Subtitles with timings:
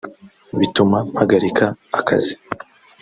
[0.59, 1.65] bituma mpagarika
[1.99, 2.35] akazi